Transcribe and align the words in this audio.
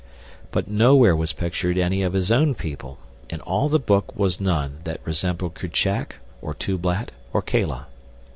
But 0.49 0.67
nowhere 0.67 1.15
was 1.15 1.31
pictured 1.31 1.77
any 1.77 2.01
of 2.01 2.13
his 2.13 2.31
own 2.31 2.55
people; 2.55 2.97
in 3.29 3.39
all 3.41 3.69
the 3.69 3.77
book 3.77 4.15
was 4.17 4.41
none 4.41 4.79
that 4.83 4.99
resembled 5.05 5.53
Kerchak, 5.53 6.15
or 6.41 6.55
Tublat, 6.55 7.11
or 7.33 7.43
Kala. 7.43 7.85